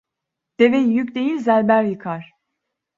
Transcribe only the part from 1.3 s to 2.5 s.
zelber yıkar.